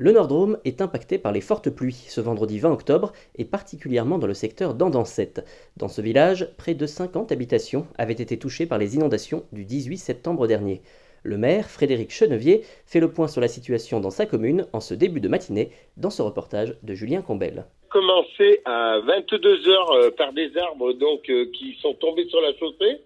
[0.00, 4.28] Le Nordrôme est impacté par les fortes pluies ce vendredi 20 octobre et particulièrement dans
[4.28, 5.44] le secteur d'Andancette.
[5.76, 9.96] Dans ce village, près de 50 habitations avaient été touchées par les inondations du 18
[9.98, 10.82] septembre dernier.
[11.24, 14.94] Le maire, Frédéric Chenevier, fait le point sur la situation dans sa commune en ce
[14.94, 17.66] début de matinée dans ce reportage de Julien Combel.
[17.90, 22.54] Commencé à 22 heures euh, par des arbres donc euh, qui sont tombés sur la
[22.54, 23.00] chaussée.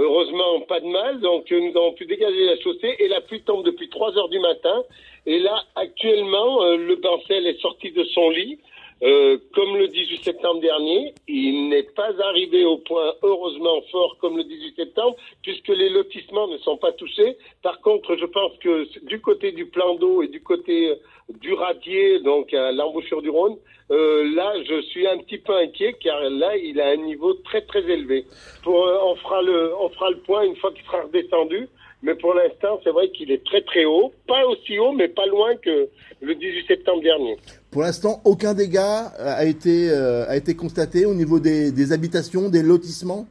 [0.00, 1.18] Heureusement, pas de mal.
[1.18, 4.28] Donc, euh, nous avons pu dégager la chaussée et la pluie tombe depuis 3 heures
[4.28, 4.84] du matin.
[5.26, 8.60] Et là, actuellement, euh, le Bancel est sorti de son lit.
[9.02, 14.36] Euh, comme le 18 septembre dernier, il n'est pas arrivé au point heureusement fort comme
[14.36, 17.36] le 18 septembre, puisque les lotissements ne sont pas touchés.
[17.62, 20.94] Par contre, je pense que du côté du plan d'eau et du côté
[21.40, 23.56] du radier, donc à l'embouchure du Rhône,
[23.90, 27.62] euh, là, je suis un petit peu inquiet car là, il a un niveau très
[27.62, 28.26] très élevé.
[28.66, 31.68] Euh, on fera le, on fera le point une fois qu'il sera redescendu.
[32.02, 35.26] Mais pour l'instant, c'est vrai qu'il est très très haut, pas aussi haut, mais pas
[35.26, 35.88] loin que
[36.20, 37.36] le 18 septembre dernier.
[37.72, 42.50] Pour l'instant, aucun dégât a été, euh, a été constaté au niveau des, des habitations,
[42.50, 43.26] des lotissements?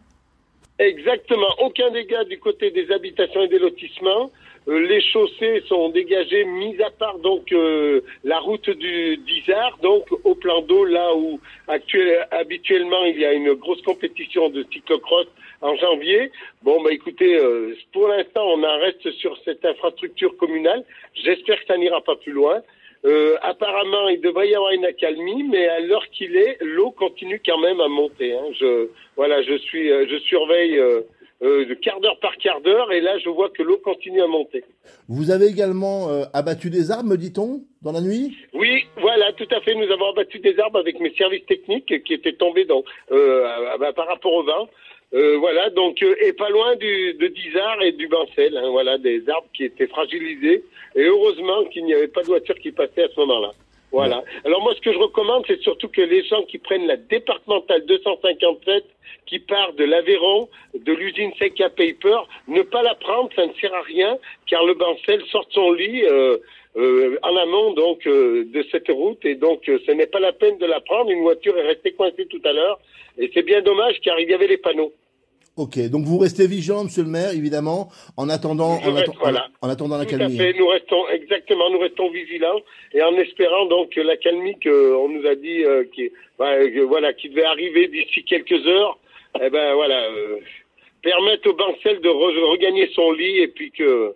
[0.80, 4.32] Exactement, aucun dégât du côté des habitations et des lotissements.
[4.67, 10.05] Euh, les chaussées sont dégagées, mis à part donc euh, la route du d'Isard, donc
[10.23, 15.26] au plan d'eau, là où habituellement il y a une grosse compétition de cyclocross
[15.61, 16.32] en janvier.
[16.61, 20.83] Bon, bah écoutez, euh, pour l'instant on en reste sur cette infrastructure communale.
[21.16, 22.61] J'espère que ça n'ira pas plus loin.
[23.06, 27.42] Euh, apparemment, il devrait y avoir une accalmie, mais à l'heure qu'il est, l'eau continue
[27.46, 28.34] quand même à monter.
[28.34, 28.46] Hein.
[28.60, 31.02] Je, voilà, je suis, euh, je surveille euh,
[31.44, 34.28] euh, de quart d'heure par quart d'heure, et là, je vois que l'eau continue à
[34.28, 34.64] monter.
[35.08, 38.36] Vous avez également abattu des arbres, me dit-on, dans la nuit?
[38.54, 39.76] Oui, voilà, tout à fait.
[39.76, 44.08] Nous avons abattu des arbres avec mes services techniques qui étaient tombés dans, bah, par
[44.08, 44.68] rapport au vent.
[45.14, 48.98] Euh, voilà, donc euh, et pas loin du, de Dizard et du Bancel, hein, voilà,
[48.98, 50.64] des arbres qui étaient fragilisés.
[50.95, 53.52] Et heureusement qu'il n'y avait pas de voiture qui passait à ce moment-là.
[53.92, 54.23] Voilà.
[54.43, 57.86] Alors moi, ce que je recommande, c'est surtout que les gens qui prennent la départementale
[57.86, 58.83] 257,
[59.25, 63.73] qui part de l'Aveyron, de l'usine Seca Paper, ne pas la prendre, ça ne sert
[63.73, 66.37] à rien, car le Bancel sort de son lit euh,
[66.77, 70.33] euh, en amont donc euh, de cette route, et donc euh, ce n'est pas la
[70.33, 71.09] peine de la prendre.
[71.09, 72.80] Une voiture est restée coincée tout à l'heure,
[73.17, 74.93] et c'est bien dommage, car il y avait les panneaux.
[75.58, 79.48] Ok, donc vous restez vigilant, monsieur le maire, évidemment, en attendant, en, atten- voilà.
[79.62, 80.38] en, en attendant la Tout à calmie.
[80.38, 82.62] fait, nous restons exactement, nous restons vigilants
[82.94, 86.82] et en espérant donc que la calmie qu'on nous a dit euh, qui, bah, que,
[86.82, 89.00] voilà, qui devait arriver d'ici quelques heures,
[89.42, 90.38] eh ben voilà, euh,
[91.02, 94.14] permettre au Bancel de re- regagner son lit et puis que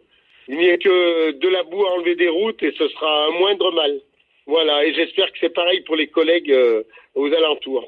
[0.47, 3.31] il n'y ait que de la boue à enlever des routes et ce sera un
[3.39, 3.99] moindre mal.
[4.47, 6.83] Voilà, et j'espère que c'est pareil pour les collègues euh,
[7.15, 7.87] aux alentours.